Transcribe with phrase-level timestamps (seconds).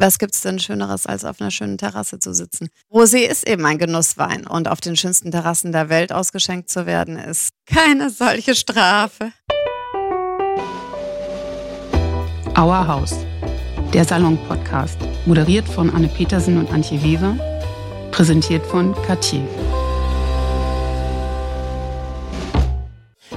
[0.00, 2.70] Was gibt's denn Schöneres, als auf einer schönen Terrasse zu sitzen?
[2.90, 7.18] Rosé ist eben ein Genusswein und auf den schönsten Terrassen der Welt ausgeschenkt zu werden,
[7.18, 9.32] ist keine solche Strafe.
[12.56, 13.14] Our House,
[13.92, 17.36] der Salon-Podcast, moderiert von Anne Petersen und Antje Weber,
[18.10, 19.46] präsentiert von Cartier.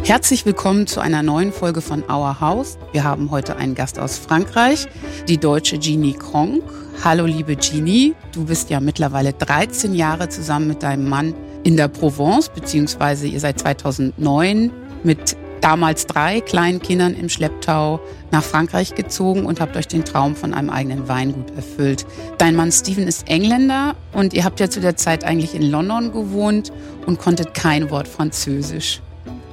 [0.05, 2.77] Herzlich willkommen zu einer neuen Folge von Our House.
[2.91, 4.88] Wir haben heute einen Gast aus Frankreich,
[5.29, 6.61] die deutsche Jeannie Kronk.
[7.05, 11.88] Hallo liebe Jeannie, du bist ja mittlerweile 13 Jahre zusammen mit deinem Mann in der
[11.88, 14.71] Provence, beziehungsweise ihr seid 2009
[15.05, 20.35] mit damals drei kleinen Kindern im Schlepptau nach Frankreich gezogen und habt euch den Traum
[20.35, 22.05] von einem eigenen Weingut erfüllt.
[22.38, 26.12] Dein Mann Steven ist Engländer und ihr habt ja zu der Zeit eigentlich in London
[26.12, 26.73] gewohnt
[27.05, 29.01] und konntet kein Wort Französisch.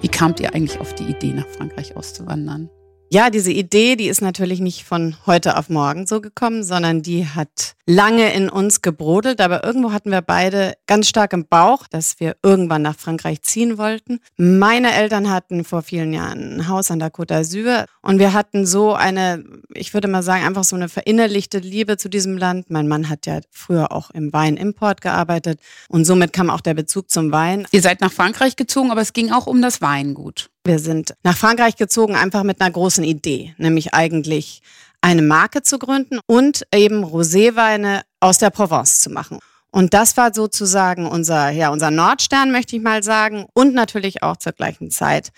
[0.01, 2.71] Wie kamt ihr eigentlich auf die Idee, nach Frankreich auszuwandern?
[3.13, 7.27] Ja, diese Idee, die ist natürlich nicht von heute auf morgen so gekommen, sondern die
[7.27, 9.41] hat lange in uns gebrodelt.
[9.41, 13.79] Aber irgendwo hatten wir beide ganz stark im Bauch, dass wir irgendwann nach Frankreich ziehen
[13.79, 14.21] wollten.
[14.37, 18.65] Meine Eltern hatten vor vielen Jahren ein Haus an der Côte d'Azur und wir hatten
[18.65, 22.71] so eine, ich würde mal sagen, einfach so eine verinnerlichte Liebe zu diesem Land.
[22.71, 27.11] Mein Mann hat ja früher auch im Weinimport gearbeitet und somit kam auch der Bezug
[27.11, 27.67] zum Wein.
[27.73, 30.50] Ihr seid nach Frankreich gezogen, aber es ging auch um das Weingut.
[30.71, 34.63] Wir sind nach Frankreich gezogen, einfach mit einer großen Idee, nämlich eigentlich
[35.01, 39.41] eine Marke zu gründen und eben Roséweine aus der Provence zu machen.
[39.71, 43.47] Und das war sozusagen unser, ja, unser Nordstern, möchte ich mal sagen.
[43.55, 45.31] Und natürlich auch zur gleichen Zeit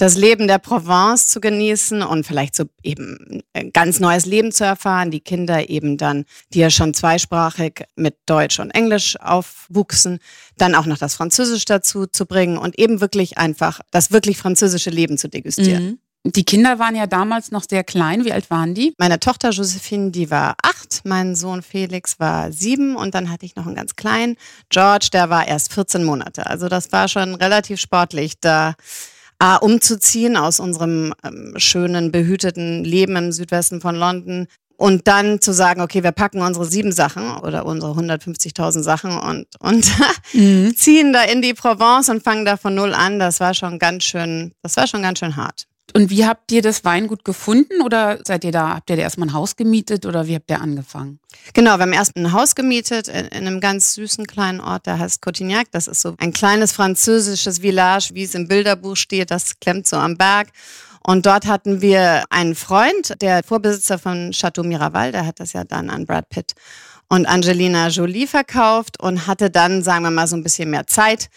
[0.00, 4.64] das Leben der Provence zu genießen und vielleicht so eben ein ganz neues Leben zu
[4.64, 5.10] erfahren.
[5.10, 6.24] Die Kinder eben dann,
[6.54, 10.18] die ja schon zweisprachig mit Deutsch und Englisch aufwuchsen,
[10.56, 14.90] dann auch noch das Französisch dazu zu bringen und eben wirklich einfach das wirklich französische
[14.90, 15.84] Leben zu degustieren.
[15.84, 15.98] Mhm.
[16.24, 18.26] Die Kinder waren ja damals noch sehr klein.
[18.26, 18.92] Wie alt waren die?
[18.98, 23.56] Meine Tochter Josephine, die war acht, mein Sohn Felix war sieben und dann hatte ich
[23.56, 24.36] noch einen ganz kleinen,
[24.68, 26.46] George, der war erst 14 Monate.
[26.46, 28.74] Also das war schon relativ sportlich, da
[29.40, 35.52] äh, umzuziehen aus unserem ähm, schönen, behüteten Leben im Südwesten von London und dann zu
[35.52, 39.90] sagen, okay, wir packen unsere sieben Sachen oder unsere 150.000 Sachen und, und
[40.34, 40.74] mhm.
[40.76, 43.18] ziehen da in die Provence und fangen da von null an.
[43.18, 45.66] Das war schon ganz schön, das war schon ganz schön hart.
[45.94, 49.28] Und wie habt ihr das Weingut gefunden oder seid ihr da, habt ihr da erstmal
[49.28, 51.18] ein Haus gemietet oder wie habt ihr angefangen?
[51.54, 54.98] Genau, wir haben erst ein Haus gemietet in, in einem ganz süßen kleinen Ort, der
[54.98, 55.70] heißt Cotignac.
[55.72, 59.96] Das ist so ein kleines französisches Village, wie es im Bilderbuch steht, das klemmt so
[59.96, 60.48] am Berg.
[61.02, 65.64] Und dort hatten wir einen Freund, der Vorbesitzer von Chateau Miraval, der hat das ja
[65.64, 66.52] dann an Brad Pitt
[67.08, 71.28] und Angelina Jolie verkauft und hatte dann, sagen wir mal, so ein bisschen mehr Zeit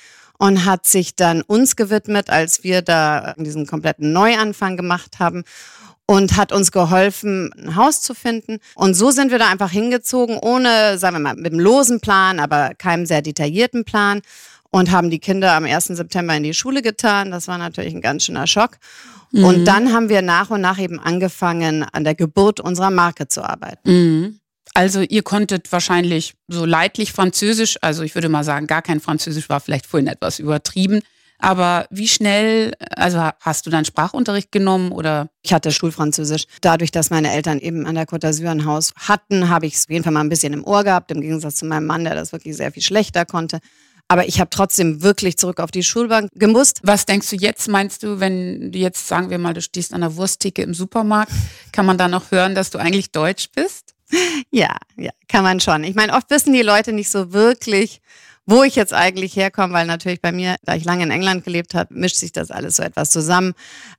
[0.44, 5.46] und hat sich dann uns gewidmet, als wir da diesen kompletten Neuanfang gemacht haben
[6.06, 8.58] und hat uns geholfen, ein Haus zu finden.
[8.76, 12.42] Und so sind wir da einfach hingezogen, ohne, sagen wir mal, mit einem losen Plan,
[12.42, 14.20] aber keinem sehr detaillierten Plan
[14.70, 15.86] und haben die Kinder am 1.
[15.86, 17.32] September in die Schule getan.
[17.32, 18.80] Das war natürlich ein ganz schöner Schock.
[19.32, 19.46] Mhm.
[19.46, 23.48] Und dann haben wir nach und nach eben angefangen, an der Geburt unserer Marke zu
[23.48, 23.90] arbeiten.
[23.90, 24.40] Mhm.
[24.74, 29.50] Also ihr konntet wahrscheinlich so leidlich Französisch, also ich würde mal sagen, gar kein Französisch
[29.50, 31.02] war vielleicht vorhin etwas übertrieben.
[31.40, 35.30] Aber wie schnell, also hast du dann Sprachunterricht genommen oder?
[35.42, 36.46] Ich hatte Schulfranzösisch.
[36.62, 39.86] Dadurch, dass meine Eltern eben an der Côte d'Azur ein Haus hatten, habe ich es
[39.86, 42.16] auf jeden Fall mal ein bisschen im Ohr gehabt, im Gegensatz zu meinem Mann, der
[42.16, 43.60] das wirklich sehr viel schlechter konnte.
[44.08, 46.80] Aber ich habe trotzdem wirklich zurück auf die Schulbank gemusst.
[46.84, 50.02] Was denkst du jetzt, meinst du, wenn du jetzt, sagen wir mal, du stehst an
[50.02, 51.32] der Wursttheke im Supermarkt,
[51.72, 53.93] kann man da noch hören, dass du eigentlich deutsch bist?
[54.52, 55.84] Ja, ja, kann man schon.
[55.84, 58.02] Ich meine, oft wissen die Leute nicht so wirklich,
[58.46, 61.74] wo ich jetzt eigentlich herkomme, weil natürlich bei mir, da ich lange in England gelebt
[61.76, 63.54] habe, mischt sich das alles so etwas zusammen.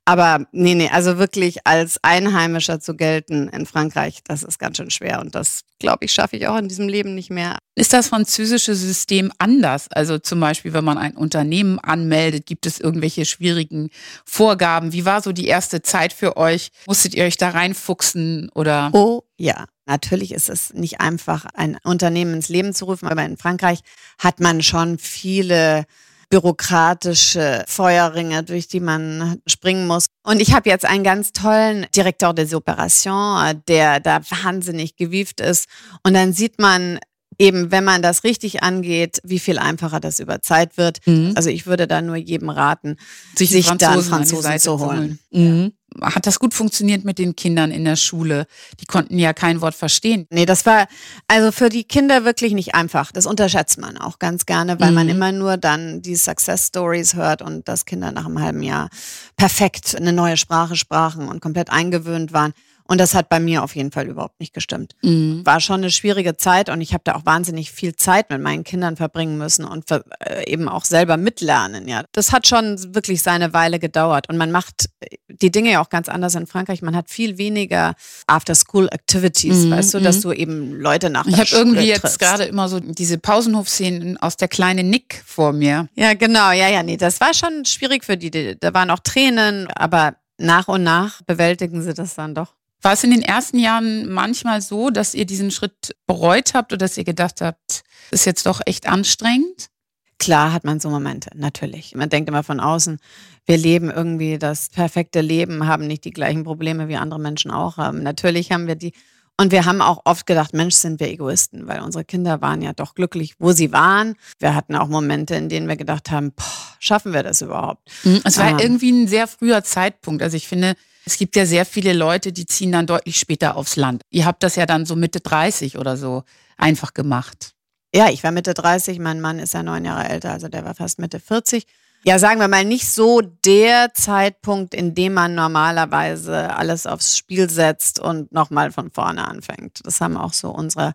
[0.04, 4.90] Aber nee, nee, also wirklich als Einheimischer zu gelten in Frankreich, das ist ganz schön
[4.90, 7.58] schwer und das, glaube ich, schaffe ich auch in diesem Leben nicht mehr.
[7.74, 9.88] Ist das französische System anders?
[9.90, 13.88] Also zum Beispiel, wenn man ein Unternehmen anmeldet, gibt es irgendwelche schwierigen
[14.26, 14.92] Vorgaben?
[14.92, 16.70] Wie war so die erste Zeit für euch?
[16.86, 18.90] Musstet ihr euch da reinfuchsen oder?
[18.92, 23.36] Oh ja, Natürlich ist es nicht einfach, ein Unternehmen ins Leben zu rufen, aber in
[23.36, 23.80] Frankreich
[24.18, 25.84] hat man schon viele
[26.30, 30.06] bürokratische Feuerringe, durch die man springen muss.
[30.24, 35.66] Und ich habe jetzt einen ganz tollen Direktor des Operations, der da wahnsinnig gewieft ist.
[36.02, 36.98] Und dann sieht man
[37.38, 40.98] eben, wenn man das richtig angeht, wie viel einfacher das über Zeit wird.
[41.06, 41.32] Mhm.
[41.34, 42.96] Also ich würde da nur jedem raten,
[43.36, 45.18] sich, sich dann Franzosen zu holen.
[45.30, 45.72] Mhm
[46.02, 48.46] hat das gut funktioniert mit den Kindern in der Schule?
[48.80, 50.26] Die konnten ja kein Wort verstehen.
[50.30, 50.86] Nee, das war
[51.28, 53.12] also für die Kinder wirklich nicht einfach.
[53.12, 54.94] Das unterschätzt man auch ganz gerne, weil mhm.
[54.94, 58.88] man immer nur dann die Success Stories hört und dass Kinder nach einem halben Jahr
[59.36, 62.52] perfekt eine neue Sprache sprachen und komplett eingewöhnt waren.
[62.86, 64.94] Und das hat bei mir auf jeden Fall überhaupt nicht gestimmt.
[65.02, 65.40] Mhm.
[65.44, 68.62] War schon eine schwierige Zeit und ich habe da auch wahnsinnig viel Zeit mit meinen
[68.62, 70.02] Kindern verbringen müssen und äh,
[70.46, 71.88] eben auch selber mitlernen.
[71.88, 74.90] Ja, das hat schon wirklich seine Weile gedauert und man macht
[75.28, 76.82] die Dinge ja auch ganz anders in Frankreich.
[76.82, 77.94] Man hat viel weniger
[78.26, 79.70] After-School-Activities, mhm.
[79.70, 80.22] weißt du, dass mhm.
[80.22, 84.48] du eben Leute nach Ich habe irgendwie jetzt gerade immer so diese Pausenhof-Szenen aus der
[84.48, 85.88] kleinen Nick vor mir.
[85.94, 88.58] Ja, genau, ja, ja, nee, das war schon schwierig für die.
[88.60, 92.54] Da waren auch Tränen, aber nach und nach bewältigen sie das dann doch.
[92.84, 96.84] War es in den ersten Jahren manchmal so, dass ihr diesen Schritt bereut habt oder
[96.84, 99.70] dass ihr gedacht habt, das ist jetzt doch echt anstrengend?
[100.18, 101.94] Klar hat man so Momente, natürlich.
[101.94, 102.98] Man denkt immer von außen,
[103.46, 107.78] wir leben irgendwie das perfekte Leben, haben nicht die gleichen Probleme wie andere Menschen auch
[107.78, 108.02] haben.
[108.02, 108.92] Natürlich haben wir die.
[109.38, 112.74] Und wir haben auch oft gedacht, Mensch, sind wir Egoisten, weil unsere Kinder waren ja
[112.74, 114.14] doch glücklich, wo sie waren.
[114.38, 116.44] Wir hatten auch Momente, in denen wir gedacht haben, boah,
[116.80, 117.90] schaffen wir das überhaupt?
[118.04, 120.22] Mhm, es war ähm, irgendwie ein sehr früher Zeitpunkt.
[120.22, 123.76] Also ich finde, es gibt ja sehr viele Leute, die ziehen dann deutlich später aufs
[123.76, 124.02] Land.
[124.10, 126.24] Ihr habt das ja dann so Mitte 30 oder so
[126.56, 127.52] einfach gemacht.
[127.94, 130.74] Ja, ich war Mitte 30, mein Mann ist ja neun Jahre älter, also der war
[130.74, 131.66] fast Mitte 40.
[132.06, 137.48] Ja, sagen wir mal, nicht so der Zeitpunkt, in dem man normalerweise alles aufs Spiel
[137.48, 139.80] setzt und nochmal von vorne anfängt.
[139.84, 140.92] Das haben auch so unsere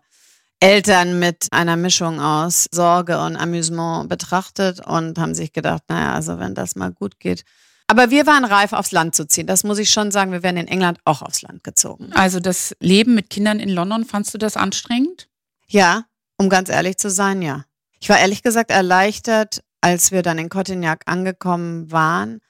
[0.60, 6.38] Eltern mit einer Mischung aus Sorge und Amüsement betrachtet und haben sich gedacht, naja, also
[6.38, 7.44] wenn das mal gut geht,
[7.90, 9.48] aber wir waren reif, aufs Land zu ziehen.
[9.48, 10.30] Das muss ich schon sagen.
[10.30, 12.12] Wir werden in England auch aufs Land gezogen.
[12.12, 15.28] Also das Leben mit Kindern in London, fandst du das anstrengend?
[15.66, 16.04] Ja,
[16.36, 17.64] um ganz ehrlich zu sein, ja.
[17.98, 22.40] Ich war ehrlich gesagt erleichtert, als wir dann in Cotignac angekommen waren,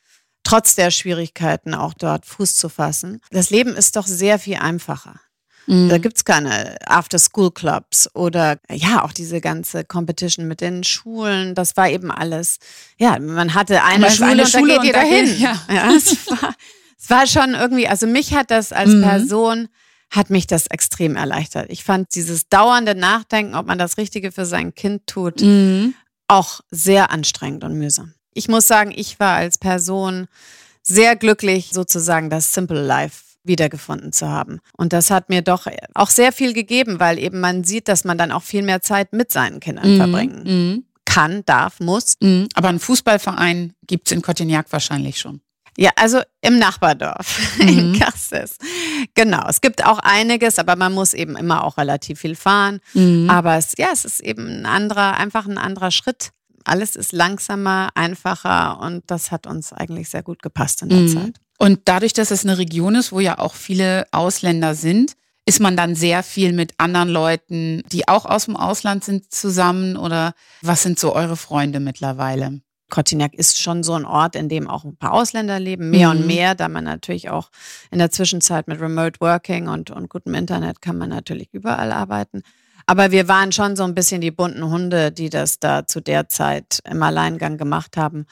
[0.43, 3.23] trotz der Schwierigkeiten auch dort Fuß zu fassen.
[3.31, 5.21] Das Leben ist doch sehr viel einfacher.
[5.67, 5.89] Mhm.
[5.89, 11.55] Da gibt's keine After-School-Clubs oder ja, auch diese ganze Competition mit den Schulen.
[11.55, 12.59] Das war eben alles.
[12.99, 15.41] Ja, man hatte eine Schule, eine und Schule da geht jeder hin.
[15.41, 15.61] Ja.
[15.73, 16.55] ja es, war,
[16.99, 19.03] es war schon irgendwie, also mich hat das als mhm.
[19.03, 19.69] Person
[20.11, 21.67] hat mich das extrem erleichtert.
[21.71, 25.95] Ich fand dieses dauernde Nachdenken, ob man das Richtige für sein Kind tut, mhm.
[26.27, 28.15] auch sehr anstrengend und mühsam.
[28.35, 30.27] Ich muss sagen, ich war als Person
[30.83, 34.61] sehr glücklich, sozusagen das Simple Life wiedergefunden zu haben.
[34.77, 38.19] Und das hat mir doch auch sehr viel gegeben, weil eben man sieht, dass man
[38.19, 39.97] dann auch viel mehr Zeit mit seinen Kindern mhm.
[39.97, 40.85] verbringen mhm.
[41.05, 42.15] kann, darf, muss.
[42.21, 42.49] Mhm.
[42.55, 45.41] Aber einen Fußballverein gibt es in Cotignac wahrscheinlich schon.
[45.79, 47.69] Ja, also im Nachbardorf mhm.
[47.69, 48.57] in Cassis.
[49.15, 52.81] Genau, es gibt auch einiges, aber man muss eben immer auch relativ viel fahren.
[52.95, 53.31] Mhm.
[53.31, 56.33] Aber es, ja, es ist eben ein anderer, einfach ein anderer Schritt.
[56.65, 61.09] Alles ist langsamer, einfacher und das hat uns eigentlich sehr gut gepasst in der mhm.
[61.09, 61.41] Zeit.
[61.63, 65.13] Und dadurch, dass es eine Region ist, wo ja auch viele Ausländer sind,
[65.45, 69.99] ist man dann sehr viel mit anderen Leuten, die auch aus dem Ausland sind, zusammen?
[69.99, 72.63] Oder was sind so eure Freunde mittlerweile?
[72.89, 76.21] Cotignac ist schon so ein Ort, in dem auch ein paar Ausländer leben, mehr mhm.
[76.21, 77.51] und mehr, da man natürlich auch
[77.91, 82.43] in der Zwischenzeit mit Remote Working und, und gutem Internet kann man natürlich überall arbeiten.
[82.87, 86.31] Aber wir waren schon so ein bisschen die bunten Hunde, die das da zu der
[86.31, 88.27] Zeit im Alleingang gemacht haben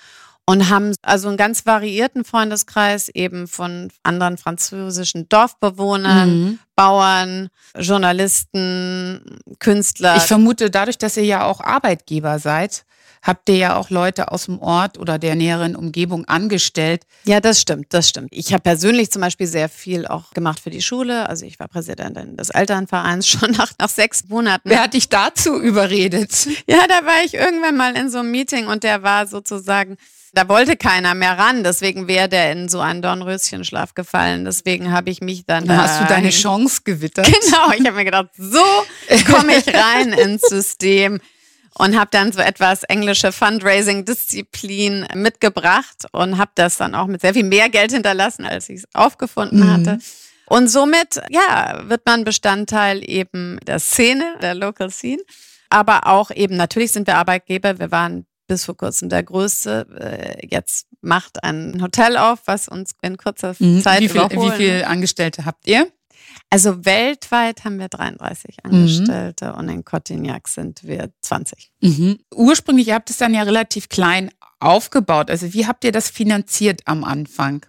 [0.49, 6.59] und haben also einen ganz variierten Freundeskreis eben von anderen französischen Dorfbewohnern, mhm.
[6.75, 10.17] Bauern, Journalisten, Künstler.
[10.17, 12.87] Ich vermute, dadurch, dass ihr ja auch Arbeitgeber seid,
[13.21, 17.03] habt ihr ja auch Leute aus dem Ort oder der näheren Umgebung angestellt.
[17.25, 18.29] Ja, das stimmt, das stimmt.
[18.31, 21.29] Ich habe persönlich zum Beispiel sehr viel auch gemacht für die Schule.
[21.29, 24.71] Also ich war Präsidentin des Elternvereins schon nach, nach sechs Monaten.
[24.71, 26.49] Wer hat dich dazu überredet?
[26.67, 29.99] Ja, da war ich irgendwann mal in so einem Meeting und der war sozusagen
[30.33, 34.45] da wollte keiner mehr ran, deswegen wäre der in so einen Dornröschenschlaf gefallen.
[34.45, 35.67] Deswegen habe ich mich dann.
[35.67, 37.27] Da hast du deine Chance gewittert.
[37.27, 38.65] Genau, ich habe mir gedacht, so
[39.31, 41.21] komme ich rein ins System
[41.79, 47.35] und habe dann so etwas englische Fundraising-Disziplin mitgebracht und habe das dann auch mit sehr
[47.35, 49.73] viel mehr Geld hinterlassen, als ich es aufgefunden mhm.
[49.73, 49.99] hatte.
[50.47, 55.23] Und somit, ja, wird man Bestandteil eben der Szene, der Local Scene.
[55.71, 57.79] Aber auch eben, natürlich sind wir Arbeitgeber.
[57.79, 59.87] Wir waren bis vor kurzem der größte.
[60.01, 63.81] Äh, jetzt macht ein Hotel auf, was uns in kurzer mhm.
[63.81, 64.53] Zeit wie viel, überholen.
[64.53, 65.87] Wie viele Angestellte habt ihr?
[66.51, 68.71] Also weltweit haben wir 33 mhm.
[68.71, 69.59] Angestellte mhm.
[69.59, 71.71] und in Cotignac sind wir 20.
[71.81, 72.19] Mhm.
[72.35, 75.31] Ursprünglich, ihr habt es dann ja relativ klein aufgebaut.
[75.31, 77.65] Also wie habt ihr das finanziert am Anfang?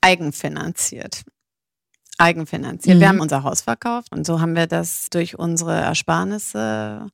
[0.00, 1.24] Eigenfinanziert.
[2.18, 2.96] Eigenfinanziert.
[2.96, 3.00] Mhm.
[3.00, 7.06] Wir haben unser Haus verkauft und so haben wir das durch unsere Ersparnisse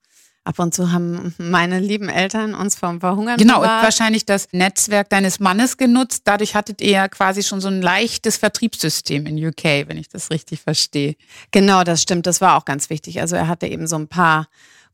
[0.45, 3.79] ab und zu haben meine lieben Eltern uns vom Verhungern Genau, bewahrt.
[3.79, 6.23] und wahrscheinlich das Netzwerk deines Mannes genutzt.
[6.25, 10.31] Dadurch hattet ihr ja quasi schon so ein leichtes Vertriebssystem in UK, wenn ich das
[10.31, 11.17] richtig verstehe.
[11.51, 12.27] Genau, das stimmt.
[12.27, 13.21] Das war auch ganz wichtig.
[13.21, 14.47] Also er hatte eben so ein paar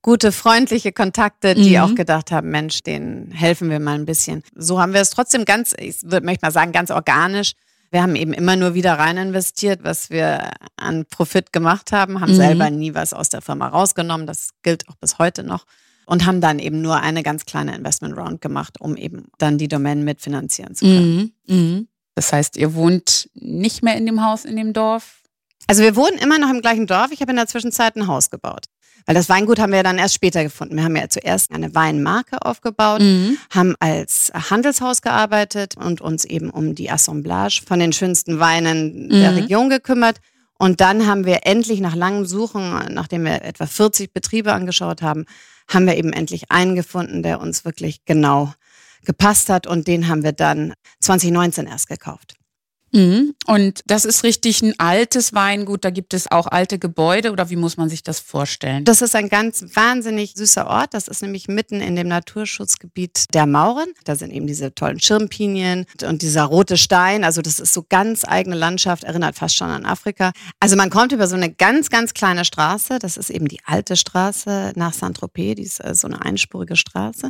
[0.02, 1.82] gute, freundliche Kontakte, die mhm.
[1.82, 4.42] auch gedacht haben, Mensch, denen helfen wir mal ein bisschen.
[4.54, 7.52] So haben wir es trotzdem ganz, ich würde möchte mal sagen, ganz organisch
[7.90, 12.32] Wir haben eben immer nur wieder rein investiert, was wir an Profit gemacht haben, haben
[12.32, 12.36] mhm.
[12.36, 14.26] selber nie was aus der Firma rausgenommen.
[14.26, 15.64] Das gilt auch bis heute noch.
[16.06, 19.68] Und haben dann eben nur eine ganz kleine Investment Round gemacht, um eben dann die
[19.68, 21.32] Domain mitfinanzieren zu können.
[21.46, 21.54] Mhm.
[21.54, 21.88] Mhm.
[22.14, 25.20] Das heißt, ihr wohnt nicht mehr in dem Haus in dem Dorf?
[25.66, 27.12] Also wir wohnen immer noch im gleichen Dorf.
[27.12, 28.66] Ich habe in der Zwischenzeit ein Haus gebaut.
[29.06, 30.76] Weil das Weingut haben wir dann erst später gefunden.
[30.76, 33.38] Wir haben ja zuerst eine Weinmarke aufgebaut, mhm.
[33.50, 39.10] haben als Handelshaus gearbeitet und uns eben um die Assemblage von den schönsten Weinen mhm.
[39.10, 40.20] der Region gekümmert.
[40.58, 45.24] Und dann haben wir endlich nach langem Suchen, nachdem wir etwa 40 Betriebe angeschaut haben,
[45.68, 48.52] haben wir eben endlich einen gefunden, der uns wirklich genau
[49.04, 49.66] gepasst hat.
[49.66, 52.34] Und den haben wir dann 2019 erst gekauft.
[52.92, 53.34] Mhm.
[53.46, 55.84] Und das ist richtig ein altes Weingut.
[55.84, 58.84] Da gibt es auch alte Gebäude oder wie muss man sich das vorstellen?
[58.84, 60.94] Das ist ein ganz wahnsinnig süßer Ort.
[60.94, 63.88] Das ist nämlich mitten in dem Naturschutzgebiet der Mauren.
[64.04, 67.22] Da sind eben diese tollen Schirmpinien und dieser rote Stein.
[67.22, 70.32] Also das ist so ganz eigene Landschaft, erinnert fast schon an Afrika.
[70.58, 72.98] Also man kommt über so eine ganz, ganz kleine Straße.
[72.98, 75.56] Das ist eben die alte Straße nach Saint-Tropez.
[75.56, 77.28] Die ist äh, so eine einspurige Straße.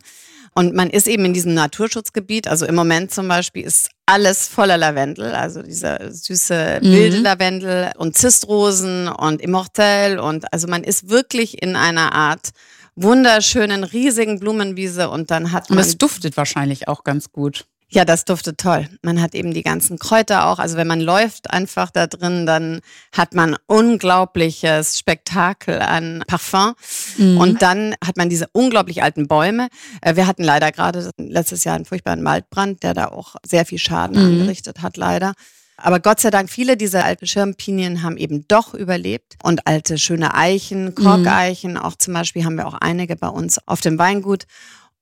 [0.55, 2.49] Und man ist eben in diesem Naturschutzgebiet.
[2.49, 7.23] Also im Moment zum Beispiel ist alles voller Lavendel, also dieser süße wilde mhm.
[7.23, 12.51] Lavendel und Zistrosen und Immortel und also man ist wirklich in einer Art
[12.97, 15.79] wunderschönen riesigen Blumenwiese und dann hat man.
[15.79, 17.67] Und es duftet wahrscheinlich auch ganz gut.
[17.93, 18.89] Ja, das duftet toll.
[19.03, 20.61] Man hat eben die ganzen Kräuter auch.
[20.61, 22.81] Also wenn man läuft einfach da drin, dann
[23.13, 26.75] hat man unglaubliches Spektakel an Parfum.
[27.17, 27.39] Mhm.
[27.39, 29.69] Und dann hat man diese unglaublich alten Bäume.
[30.03, 33.79] Äh, wir hatten leider gerade letztes Jahr einen furchtbaren Waldbrand, der da auch sehr viel
[33.79, 34.25] Schaden mhm.
[34.25, 35.35] angerichtet hat, leider.
[35.83, 39.37] Aber Gott sei Dank, viele dieser alten Schirmpinien haben eben doch überlebt.
[39.43, 41.79] Und alte, schöne Eichen, Korkeichen, mhm.
[41.79, 44.47] auch zum Beispiel haben wir auch einige bei uns auf dem Weingut.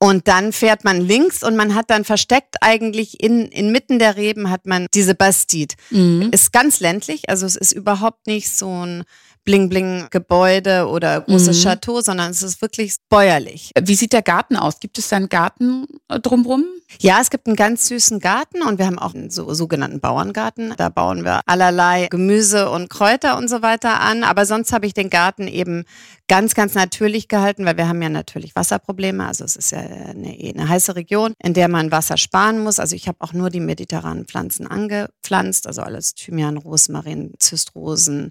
[0.00, 4.48] Und dann fährt man links und man hat dann versteckt eigentlich in, inmitten der Reben
[4.48, 5.74] hat man diese Bastide.
[5.90, 6.28] Mhm.
[6.30, 9.04] Ist ganz ländlich, also es ist überhaupt nicht so ein
[9.48, 11.62] Bling-Bling-Gebäude oder großes mhm.
[11.62, 13.72] Chateau, sondern es ist wirklich bäuerlich.
[13.80, 14.78] Wie sieht der Garten aus?
[14.78, 16.66] Gibt es da einen Garten äh, drumherum?
[17.00, 20.74] Ja, es gibt einen ganz süßen Garten und wir haben auch einen so, sogenannten Bauerngarten.
[20.76, 24.24] Da bauen wir allerlei Gemüse und Kräuter und so weiter an.
[24.24, 25.84] Aber sonst habe ich den Garten eben
[26.28, 29.26] ganz, ganz natürlich gehalten, weil wir haben ja natürlich Wasserprobleme.
[29.26, 32.78] Also es ist ja eine, eine heiße Region, in der man Wasser sparen muss.
[32.78, 38.30] Also ich habe auch nur die mediterranen Pflanzen angepflanzt, also alles Thymian, Rosmarin, Zystrosen,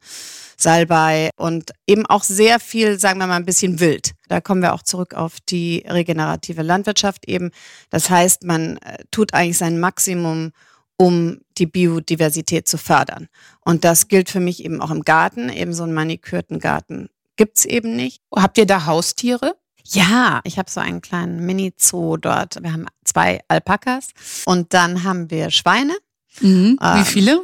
[0.57, 1.06] Salbei
[1.37, 4.13] und eben auch sehr viel, sagen wir mal, ein bisschen wild.
[4.27, 7.51] Da kommen wir auch zurück auf die regenerative Landwirtschaft eben.
[7.89, 10.51] Das heißt, man äh, tut eigentlich sein Maximum,
[10.97, 13.27] um die Biodiversität zu fördern.
[13.61, 15.49] Und das gilt für mich eben auch im Garten.
[15.49, 18.21] Eben so einen manikürten Garten gibt's eben nicht.
[18.35, 19.55] Habt ihr da Haustiere?
[19.85, 22.61] Ja, ich habe so einen kleinen Mini-Zoo dort.
[22.61, 24.09] Wir haben zwei Alpakas
[24.45, 25.95] und dann haben wir Schweine.
[26.41, 26.77] Mhm.
[26.81, 27.41] Wie ähm, viele?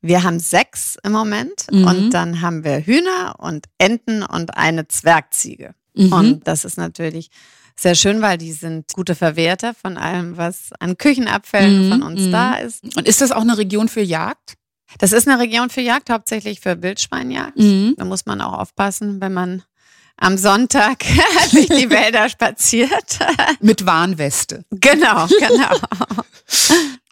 [0.00, 1.86] Wir haben sechs im Moment mhm.
[1.86, 5.74] und dann haben wir Hühner und Enten und eine Zwergziege.
[5.94, 6.12] Mhm.
[6.12, 7.30] Und das ist natürlich
[7.76, 11.90] sehr schön, weil die sind gute Verwerter von allem, was an Küchenabfällen mhm.
[11.90, 12.66] von uns da mhm.
[12.66, 12.96] ist.
[12.96, 14.54] Und ist das auch eine Region für Jagd?
[14.98, 17.58] Das ist eine Region für Jagd, hauptsächlich für Wildschweinjagd.
[17.58, 17.94] Mhm.
[17.96, 19.62] Da muss man auch aufpassen, wenn man
[20.16, 21.04] am Sonntag
[21.52, 23.18] durch die Wälder spaziert.
[23.60, 24.64] Mit Warnweste.
[24.70, 26.22] Genau, genau.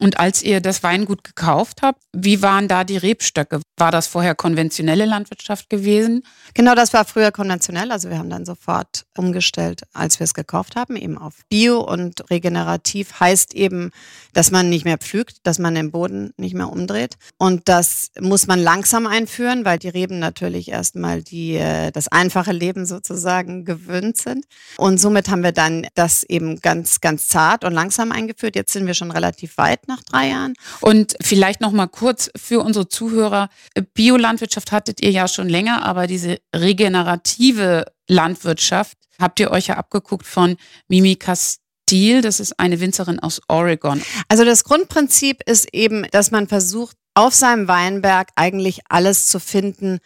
[0.03, 3.61] Und als ihr das Weingut gekauft habt, wie waren da die Rebstöcke?
[3.77, 6.25] War das vorher konventionelle Landwirtschaft gewesen?
[6.55, 7.93] Genau, das war früher konventionell.
[7.93, 12.29] Also wir haben dann sofort umgestellt, als wir es gekauft haben, eben auf Bio und
[12.31, 13.93] regenerativ heißt eben,
[14.33, 17.17] dass man nicht mehr pflügt, dass man den Boden nicht mehr umdreht.
[17.39, 22.53] Und das muss man langsam einführen, weil die Reben natürlich erstmal die, äh, das einfache
[22.53, 24.47] Leben sozusagen gewöhnt sind.
[24.79, 28.57] Und somit haben wir dann das eben ganz, ganz zart und langsam eingeführt.
[28.57, 29.22] Jetzt sind wir schon relativ
[29.57, 30.55] weit nach drei Jahren.
[30.81, 33.49] Und vielleicht noch mal kurz für unsere Zuhörer:
[33.95, 40.27] Biolandwirtschaft hattet ihr ja schon länger, aber diese regenerative Landwirtschaft habt ihr euch ja abgeguckt
[40.27, 40.57] von
[40.89, 42.21] Mimi Castile.
[42.21, 44.03] Das ist eine Winzerin aus Oregon.
[44.29, 49.99] Also das Grundprinzip ist eben, dass man versucht, auf seinem Weinberg eigentlich alles zu finden,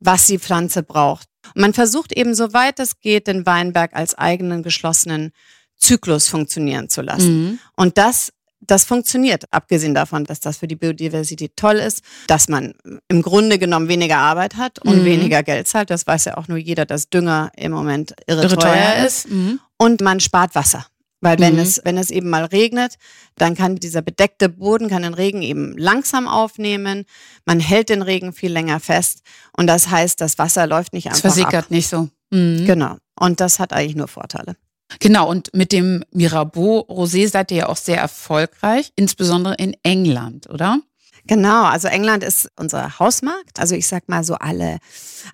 [0.00, 1.28] was die Pflanze braucht.
[1.54, 5.32] Und man versucht eben, soweit es geht, den Weinberg als eigenen geschlossenen
[5.76, 7.44] Zyklus funktionieren zu lassen.
[7.44, 7.58] Mhm.
[7.76, 12.74] Und das das funktioniert, abgesehen davon, dass das für die Biodiversität toll ist, dass man
[13.08, 15.04] im Grunde genommen weniger Arbeit hat und mhm.
[15.04, 15.90] weniger Geld zahlt.
[15.90, 19.30] Das weiß ja auch nur jeder, dass Dünger im Moment irre, irre teuer, teuer, ist.
[19.30, 19.60] Mhm.
[19.76, 20.86] Und man spart Wasser.
[21.20, 21.60] Weil wenn mhm.
[21.60, 22.94] es, wenn es eben mal regnet,
[23.36, 27.04] dann kann dieser bedeckte Boden, kann den Regen eben langsam aufnehmen.
[27.44, 29.22] Man hält den Regen viel länger fest.
[29.56, 31.16] Und das heißt, das Wasser läuft nicht einfach.
[31.16, 31.70] Es versickert ab.
[31.70, 32.08] nicht so.
[32.30, 32.66] Mhm.
[32.66, 32.96] Genau.
[33.18, 34.56] Und das hat eigentlich nur Vorteile.
[35.00, 40.48] Genau, und mit dem Mirabeau Rosé seid ihr ja auch sehr erfolgreich, insbesondere in England,
[40.48, 40.80] oder?
[41.28, 43.60] Genau, also England ist unser Hausmarkt.
[43.60, 44.78] Also ich sag mal so alle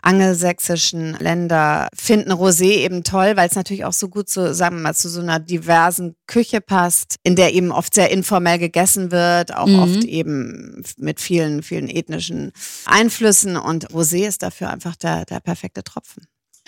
[0.02, 4.82] angelsächsischen Länder finden Rosé eben toll, weil es natürlich auch so gut so, sagen wir
[4.82, 9.54] mal, zu so einer diversen Küche passt, in der eben oft sehr informell gegessen wird,
[9.54, 9.78] auch mhm.
[9.78, 12.50] oft eben mit vielen, vielen ethnischen
[12.86, 13.56] Einflüssen.
[13.56, 16.26] Und Rosé ist dafür einfach der, der perfekte Tropfen.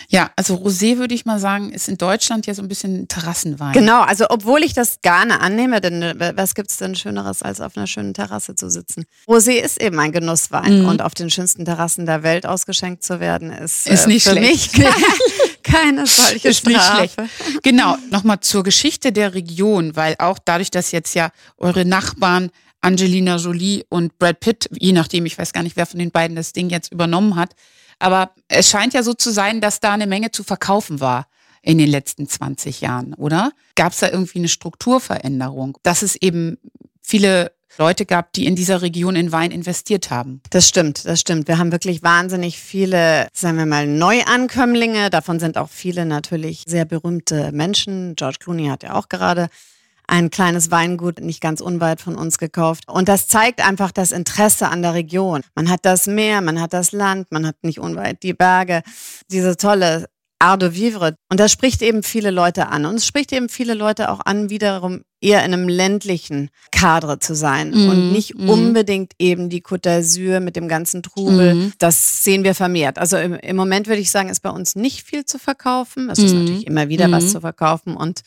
[0.09, 3.73] Ja, also Rosé würde ich mal sagen, ist in Deutschland ja so ein bisschen Terrassenwein.
[3.73, 7.59] Genau, also obwohl ich das gerne annehme, denn äh, was gibt es denn Schöneres, als
[7.59, 9.05] auf einer schönen Terrasse zu sitzen?
[9.27, 10.87] Rosé ist eben ein Genusswein mhm.
[10.87, 14.37] und auf den schönsten Terrassen der Welt ausgeschenkt zu werden, ist, ist nicht äh, für
[14.37, 14.77] schlecht.
[14.77, 14.95] mich keine,
[15.63, 17.01] keine solche ist Strafe.
[17.01, 17.63] Nicht schlecht.
[17.63, 22.51] Genau, nochmal zur Geschichte der Region, weil auch dadurch, dass jetzt ja eure Nachbarn
[22.81, 26.35] Angelina Jolie und Brad Pitt, je nachdem, ich weiß gar nicht, wer von den beiden
[26.35, 27.53] das Ding jetzt übernommen hat,
[27.99, 31.27] aber es scheint ja so zu sein, dass da eine Menge zu verkaufen war
[31.61, 33.51] in den letzten 20 Jahren, oder?
[33.75, 36.57] Gab es da irgendwie eine Strukturveränderung, dass es eben
[37.01, 40.41] viele Leute gab, die in dieser Region in Wein investiert haben.
[40.49, 41.47] Das stimmt, das stimmt.
[41.47, 45.09] Wir haben wirklich wahnsinnig viele, sagen wir mal, Neuankömmlinge.
[45.09, 48.15] Davon sind auch viele natürlich sehr berühmte Menschen.
[48.15, 49.49] George Clooney hat ja auch gerade
[50.07, 52.85] ein kleines Weingut nicht ganz unweit von uns gekauft.
[52.87, 55.41] Und das zeigt einfach das Interesse an der Region.
[55.53, 58.83] Man hat das Meer, man hat das Land, man hat nicht unweit die Berge.
[59.29, 60.07] Diese tolle
[60.39, 61.15] Art de Vivre.
[61.29, 62.85] Und das spricht eben viele Leute an.
[62.85, 67.35] Und es spricht eben viele Leute auch an, wiederum eher in einem ländlichen Kadre zu
[67.35, 68.49] sein mm, und nicht mm.
[68.49, 71.55] unbedingt eben die Côte d'Azur mit dem ganzen Trubel.
[71.55, 71.73] Mm.
[71.79, 72.99] Das sehen wir vermehrt.
[72.99, 76.09] Also im, im, Moment würde ich sagen, ist bei uns nicht viel zu verkaufen.
[76.09, 76.41] Es ist mhm.
[76.41, 77.29] natürlich immer wieder was mhm.
[77.29, 78.21] zu verkaufen und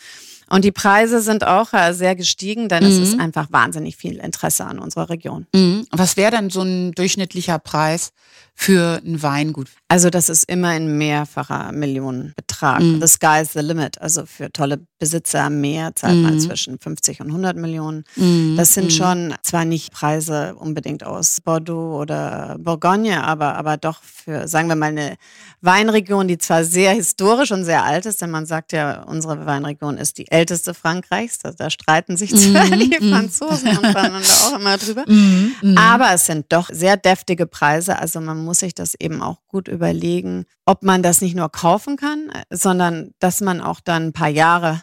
[0.53, 3.21] und die Preise sind auch äh, sehr gestiegen, denn es ist mhm.
[3.21, 5.47] einfach wahnsinnig viel Interesse an unserer Region.
[5.93, 8.11] Was wäre dann so ein durchschnittlicher Preis
[8.53, 9.69] für ein Weingut?
[9.87, 12.83] Also das ist immer ein mehrfacher Millionenbetrag.
[12.83, 14.01] The sky is the limit.
[14.01, 18.05] Also für tolle Besitzer mehr zahlt man zwischen 50 und 100 Millionen.
[18.17, 18.57] Mhm.
[18.57, 24.49] Das sind schon zwar nicht Preise unbedingt aus Bordeaux oder Bourgogne, aber, aber doch für,
[24.49, 25.17] sagen wir mal, eine
[25.61, 29.99] Weinregion, die zwar sehr historisch und sehr alt ist, denn man sagt ja, unsere Weinregion
[29.99, 31.39] ist die älteste Frankreichs.
[31.39, 33.13] Da, da streiten sich zwar mm, die mm.
[33.13, 35.05] Franzosen untereinander auch immer drüber.
[35.07, 37.99] Mm, mm, aber es sind doch sehr deftige Preise.
[37.99, 41.97] Also man muss sich das eben auch gut überlegen, ob man das nicht nur kaufen
[41.97, 44.83] kann, sondern dass man auch dann ein paar Jahre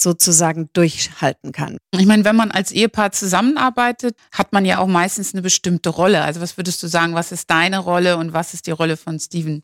[0.00, 1.78] sozusagen durchhalten kann.
[1.92, 6.22] Ich meine, wenn man als Ehepaar zusammenarbeitet, hat man ja auch meistens eine bestimmte Rolle.
[6.22, 9.18] Also was würdest du sagen, was ist deine Rolle und was ist die Rolle von
[9.18, 9.62] Steven?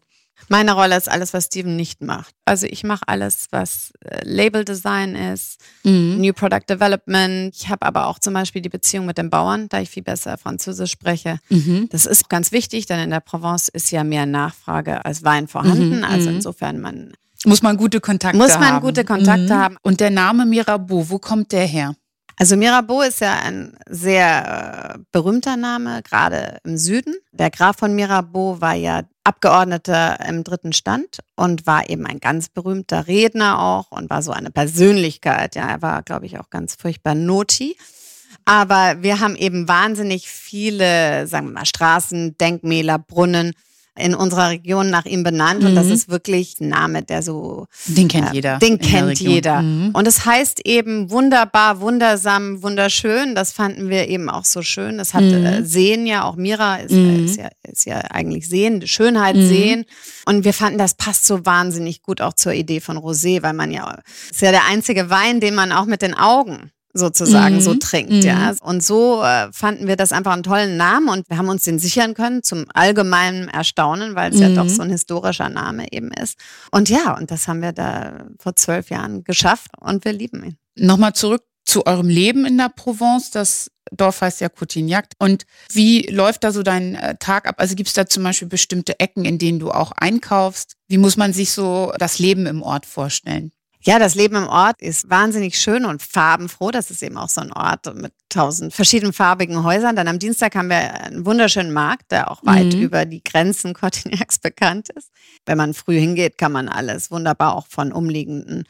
[0.49, 2.35] Meine Rolle ist alles, was Steven nicht macht.
[2.45, 6.19] Also ich mache alles, was äh, Label Design ist, mhm.
[6.21, 7.55] New Product Development.
[7.57, 10.37] Ich habe aber auch zum Beispiel die Beziehung mit den Bauern, da ich viel besser
[10.37, 11.39] Französisch spreche.
[11.49, 11.89] Mhm.
[11.91, 15.99] Das ist ganz wichtig, denn in der Provence ist ja mehr Nachfrage als Wein vorhanden.
[15.99, 16.05] Mhm.
[16.05, 16.37] Also mhm.
[16.37, 18.45] insofern man muss man gute Kontakte haben.
[18.45, 18.81] Muss man haben.
[18.81, 19.59] gute Kontakte mhm.
[19.59, 19.77] haben.
[19.83, 21.95] Und der Name Mirabeau, wo kommt der her?
[22.39, 27.15] Also Mirabeau ist ja ein sehr äh, berühmter Name, gerade im Süden.
[27.33, 32.51] Der Graf von Mirabeau war ja Abgeordneter im dritten Stand und war eben ein ganz
[32.51, 35.57] berühmter Redner auch und war so eine Persönlichkeit.
[35.57, 37.77] Ja, er war, glaube ich, auch ganz furchtbar noti.
[38.45, 43.55] Aber wir haben eben wahnsinnig viele, sagen wir mal, Straßen, Denkmäler, Brunnen
[43.97, 45.69] in unserer Region nach ihm benannt mhm.
[45.69, 45.93] und das mhm.
[45.93, 48.59] ist wirklich ein Name, der so den kennt äh, jeder.
[48.59, 49.63] Den kennt jeder.
[49.63, 49.91] Mhm.
[49.93, 53.35] Und es heißt eben wunderbar, wundersam, wunderschön.
[53.35, 54.99] Das fanden wir eben auch so schön.
[54.99, 55.47] Das hat mhm.
[55.47, 59.47] äh, Sehen ja auch Mira ist, äh, ist, ja, ist ja eigentlich Sehen, Schönheit mhm.
[59.49, 59.85] sehen.
[60.27, 63.73] Und wir fanden, das passt so wahnsinnig gut auch zur Idee von Rosé, weil man
[63.73, 63.99] ja
[64.31, 67.61] ist ja der einzige Wein, den man auch mit den Augen sozusagen mhm.
[67.61, 68.13] so trinkt.
[68.13, 68.21] Mhm.
[68.21, 68.55] Ja.
[68.61, 71.79] Und so äh, fanden wir das einfach einen tollen Namen und wir haben uns den
[71.79, 74.43] sichern können zum allgemeinen Erstaunen, weil es mhm.
[74.43, 74.69] ja doch mhm.
[74.69, 76.39] so ein historischer Name eben ist.
[76.71, 80.57] Und ja, und das haben wir da vor zwölf Jahren geschafft und wir lieben ihn.
[80.77, 83.31] Nochmal zurück zu eurem Leben in der Provence.
[83.31, 85.09] Das Dorf heißt ja Coutignac.
[85.19, 87.57] Und wie läuft da so dein äh, Tag ab?
[87.59, 90.77] Also gibt es da zum Beispiel bestimmte Ecken, in denen du auch einkaufst?
[90.89, 93.53] Wie muss man sich so das Leben im Ort vorstellen?
[93.87, 96.73] Ja, das Leben im Ort ist wahnsinnig schön und farbenfroh.
[96.73, 99.97] Das ist eben auch so ein Ort mit tausend verschiedenfarbigen Häusern.
[99.97, 102.83] Dann am Dienstag haben wir einen wunderschönen Markt, der auch weit mhm.
[102.83, 105.11] über die Grenzen Cortignacs bekannt ist.
[105.45, 108.65] Wenn man früh hingeht, kann man alles wunderbar auch von umliegenden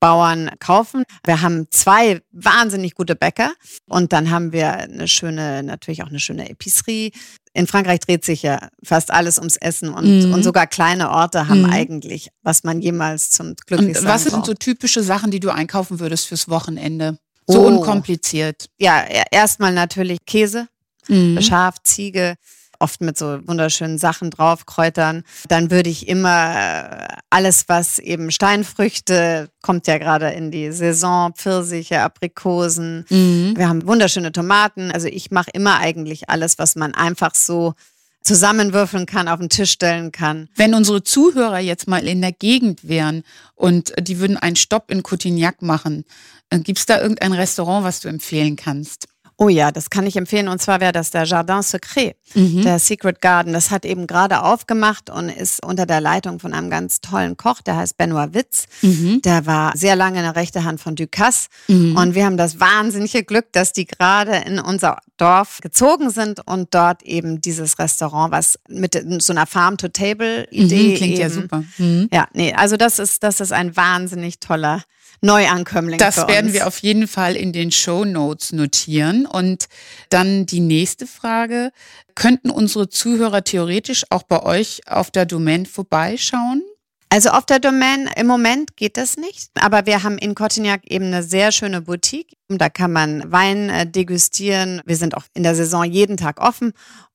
[0.00, 1.04] Bauern kaufen.
[1.24, 3.52] Wir haben zwei wahnsinnig gute Bäcker
[3.88, 7.12] und dann haben wir eine schöne, natürlich auch eine schöne Epicerie
[7.54, 10.32] in Frankreich dreht sich ja fast alles ums Essen und, mhm.
[10.32, 11.70] und sogar kleine Orte haben mhm.
[11.70, 14.46] eigentlich, was man jemals zum Glücklichsein Was sind braucht.
[14.46, 17.18] so typische Sachen, die du einkaufen würdest fürs Wochenende?
[17.46, 17.66] So oh.
[17.66, 18.68] unkompliziert.
[18.78, 20.68] Ja, erstmal natürlich Käse,
[21.08, 21.40] mhm.
[21.40, 22.36] Schaf, Ziege
[22.82, 25.22] oft mit so wunderschönen Sachen drauf, Kräutern.
[25.48, 31.32] Dann würde ich immer äh, alles, was eben Steinfrüchte, kommt ja gerade in die Saison,
[31.34, 33.06] Pfirsiche, Aprikosen.
[33.08, 33.54] Mhm.
[33.56, 34.90] Wir haben wunderschöne Tomaten.
[34.90, 37.74] Also ich mache immer eigentlich alles, was man einfach so
[38.22, 40.48] zusammenwürfeln kann, auf den Tisch stellen kann.
[40.56, 45.02] Wenn unsere Zuhörer jetzt mal in der Gegend wären und die würden einen Stopp in
[45.02, 46.04] Cotignac machen,
[46.50, 49.08] äh, gibt es da irgendein Restaurant, was du empfehlen kannst?
[49.36, 50.48] Oh ja, das kann ich empfehlen.
[50.48, 52.62] Und zwar wäre das der Jardin Secret, mhm.
[52.62, 53.52] der Secret Garden.
[53.52, 57.60] Das hat eben gerade aufgemacht und ist unter der Leitung von einem ganz tollen Koch,
[57.60, 58.66] der heißt Benoit Witz.
[58.82, 59.22] Mhm.
[59.22, 61.48] Der war sehr lange in der rechten Hand von Ducasse.
[61.68, 61.96] Mhm.
[61.96, 66.74] Und wir haben das wahnsinnige Glück, dass die gerade in unser Dorf gezogen sind und
[66.74, 70.88] dort eben dieses Restaurant, was mit so einer Farm-to-Table-Idee.
[70.88, 71.64] Mhm, klingt eben, ja super.
[71.78, 72.08] Mhm.
[72.12, 74.82] Ja, nee, also das ist, das ist ein wahnsinnig toller
[75.22, 75.98] Neuankömmling.
[75.98, 79.24] Das werden wir auf jeden Fall in den Show Notes notieren.
[79.24, 79.68] Und
[80.10, 81.70] dann die nächste Frage.
[82.14, 86.62] Könnten unsere Zuhörer theoretisch auch bei euch auf der Domain vorbeischauen?
[87.08, 91.06] Also auf der Domain im Moment geht das nicht, aber wir haben in Cotignac eben
[91.06, 92.38] eine sehr schöne Boutique.
[92.48, 94.80] Da kann man Wein äh, degustieren.
[94.86, 96.72] Wir sind auch in der Saison jeden Tag offen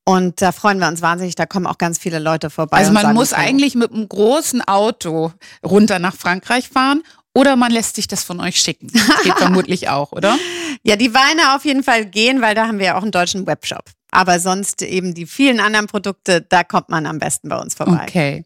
[0.07, 1.35] und da freuen wir uns wahnsinnig.
[1.35, 2.77] Da kommen auch ganz viele Leute vorbei.
[2.77, 5.33] Also man muss eigentlich mit einem großen Auto
[5.65, 7.01] runter nach Frankreich fahren
[7.37, 8.89] oder man lässt sich das von euch schicken.
[8.91, 10.39] Das geht vermutlich auch, oder?
[10.81, 13.45] Ja, die Weine auf jeden Fall gehen, weil da haben wir ja auch einen deutschen
[13.45, 13.83] Webshop.
[14.09, 18.05] Aber sonst eben die vielen anderen Produkte, da kommt man am besten bei uns vorbei.
[18.07, 18.45] Okay.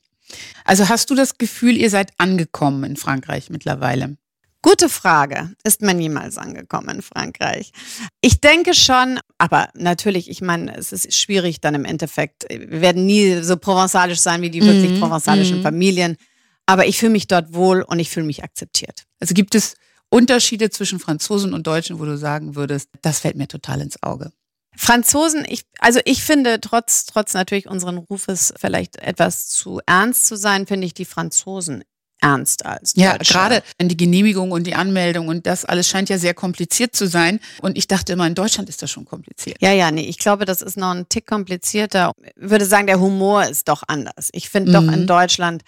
[0.66, 4.18] Also hast du das Gefühl, ihr seid angekommen in Frankreich mittlerweile?
[4.62, 5.52] Gute Frage.
[5.64, 7.72] Ist man niemals angekommen in Frankreich?
[8.20, 12.46] Ich denke schon, aber natürlich, ich meine, es ist schwierig dann im Endeffekt.
[12.50, 15.64] Wir werden nie so provenzalisch sein wie die wirklich mm, provenzalischen mm.
[15.64, 16.18] Familien.
[16.66, 19.04] Aber ich fühle mich dort wohl und ich fühle mich akzeptiert.
[19.20, 19.76] Also gibt es
[20.10, 24.32] Unterschiede zwischen Franzosen und Deutschen, wo du sagen würdest, das fällt mir total ins Auge?
[24.76, 30.38] Franzosen, ich, also ich finde, trotz, trotz natürlich unseren Rufes vielleicht etwas zu ernst zu
[30.38, 31.84] sein, finde ich die Franzosen
[32.22, 36.34] ernst als Ja, gerade die Genehmigung und die Anmeldung und das alles scheint ja sehr
[36.34, 37.40] kompliziert zu sein.
[37.62, 39.58] Und ich dachte immer, in Deutschland ist das schon kompliziert.
[39.60, 42.12] Ja, ja, nee, ich glaube, das ist noch ein Tick komplizierter.
[42.24, 44.30] Ich würde sagen, der Humor ist doch anders.
[44.34, 44.74] Ich finde mhm.
[44.74, 45.66] doch in Deutschland äh,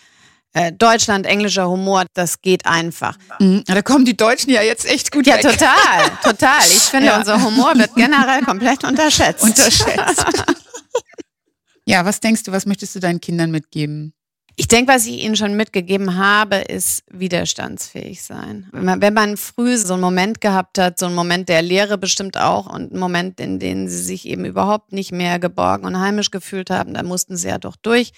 [0.72, 3.18] Deutschland, englischer Humor, das geht einfach.
[3.40, 3.64] Mhm.
[3.66, 5.42] Da kommen die Deutschen ja jetzt echt gut Ja, weg.
[5.42, 6.66] total, total.
[6.68, 7.18] Ich finde, ja.
[7.18, 9.44] unser Humor wird generell komplett unterschätzt.
[9.44, 10.26] Unterschätzt.
[11.86, 14.14] ja, was denkst du, was möchtest du deinen Kindern mitgeben?
[14.56, 18.68] Ich denke, was ich ihnen schon mitgegeben habe, ist widerstandsfähig sein.
[18.72, 21.98] Wenn man, wenn man früh so einen Moment gehabt hat, so einen Moment der Lehre
[21.98, 26.00] bestimmt auch und einen Moment, in dem sie sich eben überhaupt nicht mehr geborgen und
[26.00, 28.12] heimisch gefühlt haben, da mussten sie ja doch durch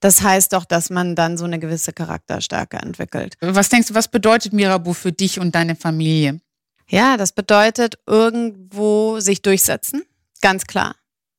[0.00, 3.36] das heißt doch, dass man dann so eine gewisse Charakterstärke entwickelt.
[3.40, 6.40] Was denkst du, was bedeutet Mirabu für dich und deine Familie?
[6.88, 10.02] Ja, das bedeutet irgendwo sich durchsetzen,
[10.40, 10.96] ganz klar.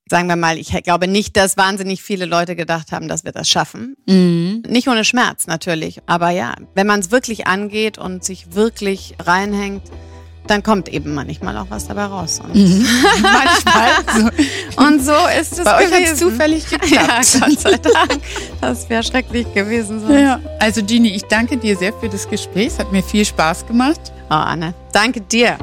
[0.10, 3.50] Sagen wir mal, ich glaube nicht, dass wahnsinnig viele Leute gedacht haben, dass wir das
[3.50, 3.96] schaffen.
[4.08, 4.64] Mhm.
[4.68, 9.84] Nicht ohne Schmerz natürlich, aber ja, wenn man es wirklich angeht und sich wirklich reinhängt,
[10.48, 12.42] dann kommt eben manchmal auch was dabei raus.
[12.44, 12.86] Und mhm.
[13.22, 14.32] manchmal.
[14.72, 14.84] So.
[14.84, 16.04] Und so ist es Bei gewesen.
[16.04, 16.92] euch hat zufällig geklappt.
[16.92, 18.22] Ja, Gott sei Dank.
[18.60, 20.02] Das wäre schrecklich gewesen.
[20.02, 20.20] Sonst.
[20.20, 20.40] Ja.
[20.60, 22.68] Also Gini, ich danke dir sehr für das Gespräch.
[22.68, 24.00] Es hat mir viel Spaß gemacht.
[24.30, 25.58] Oh, Anne, danke dir.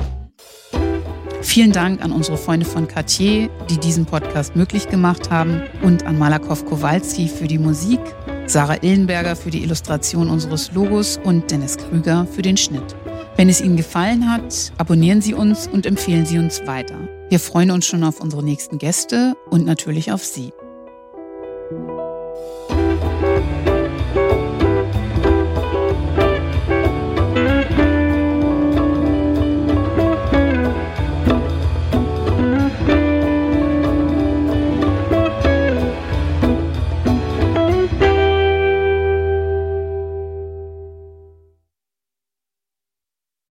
[1.42, 6.18] Vielen Dank an unsere Freunde von Cartier, die diesen Podcast möglich gemacht haben und an
[6.18, 8.00] Malakow Kowalski für die Musik,
[8.46, 12.94] Sarah Illenberger für die Illustration unseres Logos und Dennis Krüger für den Schnitt.
[13.38, 16.98] Wenn es Ihnen gefallen hat, abonnieren Sie uns und empfehlen Sie uns weiter.
[17.29, 20.53] Wir freuen uns schon auf unsere nächsten Gäste und natürlich auf Sie.